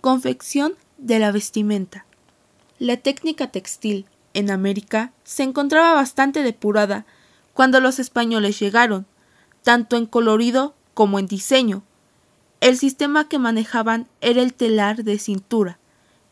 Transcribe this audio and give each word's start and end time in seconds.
Confección 0.00 0.74
de 0.96 1.18
la 1.18 1.32
vestimenta. 1.32 2.06
La 2.78 2.98
técnica 2.98 3.48
textil 3.48 4.06
en 4.32 4.48
América 4.52 5.10
se 5.24 5.42
encontraba 5.42 5.92
bastante 5.94 6.44
depurada 6.44 7.04
cuando 7.52 7.80
los 7.80 7.98
españoles 7.98 8.60
llegaron, 8.60 9.06
tanto 9.64 9.96
en 9.96 10.06
colorido 10.06 10.76
como 10.94 11.18
en 11.18 11.26
diseño. 11.26 11.82
El 12.60 12.78
sistema 12.78 13.28
que 13.28 13.40
manejaban 13.40 14.06
era 14.20 14.40
el 14.40 14.54
telar 14.54 15.02
de 15.02 15.18
cintura, 15.18 15.80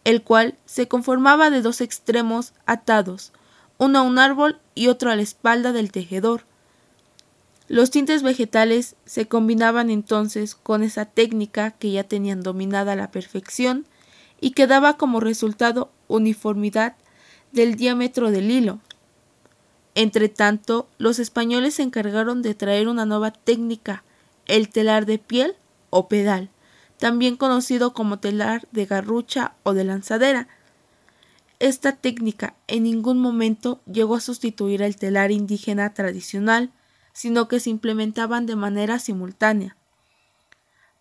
el 0.04 0.22
cual 0.22 0.56
se 0.64 0.86
conformaba 0.86 1.50
de 1.50 1.60
dos 1.60 1.80
extremos 1.80 2.52
atados, 2.66 3.32
uno 3.78 3.98
a 3.98 4.02
un 4.02 4.20
árbol 4.20 4.60
y 4.76 4.86
otro 4.86 5.10
a 5.10 5.16
la 5.16 5.22
espalda 5.22 5.72
del 5.72 5.90
tejedor. 5.90 6.44
Los 7.68 7.90
tintes 7.90 8.22
vegetales 8.22 8.94
se 9.06 9.26
combinaban 9.26 9.90
entonces 9.90 10.54
con 10.54 10.82
esa 10.82 11.04
técnica 11.04 11.72
que 11.72 11.90
ya 11.90 12.04
tenían 12.04 12.42
dominada 12.42 12.92
a 12.92 12.96
la 12.96 13.10
perfección 13.10 13.86
y 14.40 14.50
que 14.52 14.66
daba 14.66 14.96
como 14.96 15.18
resultado 15.18 15.90
uniformidad 16.06 16.94
del 17.52 17.74
diámetro 17.74 18.30
del 18.30 18.50
hilo. 18.50 18.80
Entretanto, 19.96 20.88
los 20.98 21.18
españoles 21.18 21.74
se 21.74 21.82
encargaron 21.82 22.42
de 22.42 22.54
traer 22.54 22.86
una 22.86 23.06
nueva 23.06 23.30
técnica, 23.30 24.04
el 24.46 24.68
telar 24.68 25.06
de 25.06 25.18
piel 25.18 25.56
o 25.90 26.06
pedal, 26.06 26.50
también 26.98 27.36
conocido 27.36 27.94
como 27.94 28.18
telar 28.18 28.68
de 28.72 28.86
garrucha 28.86 29.54
o 29.62 29.72
de 29.72 29.84
lanzadera. 29.84 30.48
Esta 31.58 31.92
técnica 31.92 32.54
en 32.68 32.82
ningún 32.82 33.18
momento 33.18 33.80
llegó 33.90 34.16
a 34.16 34.20
sustituir 34.20 34.84
al 34.84 34.96
telar 34.96 35.30
indígena 35.30 35.94
tradicional, 35.94 36.70
sino 37.16 37.48
que 37.48 37.60
se 37.60 37.70
implementaban 37.70 38.44
de 38.44 38.56
manera 38.56 38.98
simultánea. 38.98 39.74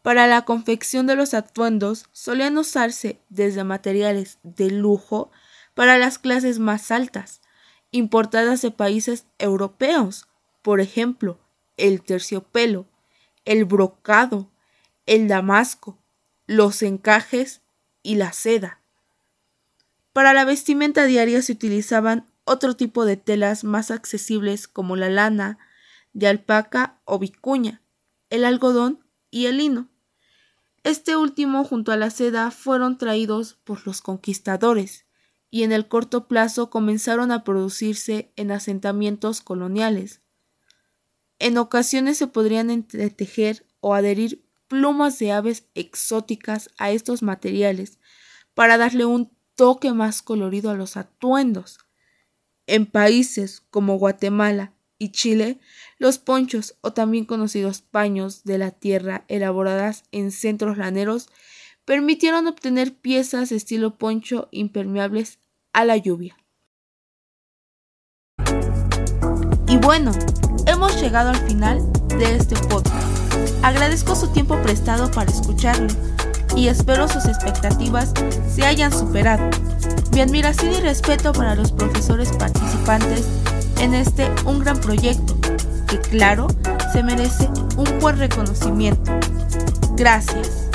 Para 0.02 0.28
la 0.28 0.44
confección 0.46 1.08
de 1.08 1.18
los 1.18 1.34
atuendos 1.34 2.05
solían 2.14 2.58
usarse 2.58 3.20
desde 3.28 3.66
materiales 3.66 4.40
de 4.41 4.72
lujo 4.72 5.30
para 5.74 5.98
las 5.98 6.18
clases 6.18 6.57
más 6.57 6.90
altas, 6.90 7.41
importadas 7.91 8.62
de 8.62 8.72
países 8.72 9.26
europeos, 9.40 10.26
por 10.62 10.80
ejemplo, 10.80 11.38
el 11.76 12.02
terciopelo, 12.02 12.85
el 13.44 13.66
brocado, 13.66 14.50
el 15.05 15.27
damasco, 15.27 15.98
los 16.48 16.82
encajes 16.82 17.62
y 18.04 18.16
la 18.16 18.32
seda. 18.32 18.79
Para 20.13 20.34
la 20.34 20.46
vestimenta 20.46 21.04
diaria 21.07 21.41
se 21.41 21.52
utilizaban 21.52 22.26
otro 22.46 22.77
tipo 22.77 23.04
de 23.04 23.18
telas 23.18 23.66
más 23.66 23.91
accesibles 23.91 24.70
como 24.70 24.96
la 24.96 25.10
lana, 25.10 25.60
de 26.16 26.27
alpaca 26.27 27.02
o 27.04 27.20
vicuña, 27.20 27.84
el 28.30 28.46
algodón 28.46 29.05
y 29.30 29.46
el 29.46 29.58
lino. 29.58 29.90
Este 30.84 31.18
último 31.18 31.66
junto 31.66 31.91
a 31.91 31.98
la 31.98 32.10
seda 32.10 32.52
fueron 32.52 32.98
traídos 32.98 33.55
por 33.66 33.85
los 33.85 34.02
conquistadores 34.02 35.05
y 35.52 35.63
en 35.63 35.74
el 35.74 35.88
corto 35.88 36.27
plazo 36.27 36.70
comenzaron 36.70 37.32
a 37.32 37.44
producirse 37.44 38.32
en 38.38 38.52
asentamientos 38.52 39.41
coloniales. 39.41 40.22
En 41.38 41.57
ocasiones 41.57 42.18
se 42.18 42.27
podrían 42.27 42.70
entretejer 42.70 43.66
o 43.82 43.94
adherir 43.94 44.46
plumas 44.70 45.20
de 45.20 45.34
aves 45.34 45.68
exóticas 45.76 46.70
a 46.77 46.91
estos 46.91 47.24
materiales 47.24 48.00
para 48.54 48.77
darle 48.77 49.04
un 49.04 49.35
toque 49.55 49.91
más 49.91 50.22
colorido 50.22 50.72
a 50.72 50.76
los 50.76 50.96
atuendos. 50.96 51.79
En 52.68 52.85
países 52.85 53.63
como 53.70 53.98
Guatemala 53.98 54.74
y 54.98 55.10
Chile, 55.10 55.60
los 55.98 56.18
ponchos, 56.18 56.77
o 56.82 56.93
también 56.93 57.26
conocidos 57.26 57.82
paños 57.82 58.43
de 58.43 58.57
la 58.57 58.71
tierra 58.71 59.26
elaboradas 59.27 60.04
en 60.12 60.32
centros 60.32 60.77
laneros, 60.77 61.29
permitieron 61.85 62.48
obtener 62.48 62.96
piezas 62.96 63.51
estilo 63.51 63.98
poncho 63.98 64.47
impermeables 64.51 65.40
a 65.73 65.85
la 65.85 65.97
lluvia. 65.97 66.38
Y 69.67 69.78
bueno, 69.78 70.11
hemos 70.67 71.01
llegado 71.01 71.29
al 71.29 71.47
final 71.47 71.81
de 72.07 72.35
este 72.35 72.56
podcast. 72.67 73.06
Agradezco 73.63 74.16
su 74.16 74.31
tiempo 74.31 74.62
prestado 74.62 75.12
para 75.12 75.31
escucharlo 75.31 75.88
y 76.56 76.67
espero 76.67 77.07
sus 77.07 77.25
expectativas 77.25 78.13
se 78.53 78.63
hayan 78.66 78.91
superado. 78.91 79.50
Mi 80.13 80.22
admiración 80.22 80.73
y 80.73 80.79
respeto 80.79 81.33
para 81.33 81.56
los 81.56 81.72
profesores 81.72 82.31
participantes 82.31 83.25
en 83.80 83.94
este 83.94 84.30
un 84.46 84.59
gran 84.59 84.80
proyecto 84.80 85.36
que 85.88 86.00
claro 86.00 86.47
se 86.94 87.03
merece 87.03 87.50
un 87.78 88.00
buen 88.00 88.18
reconocimiento. 88.18 89.12
Gracias. 89.96 90.69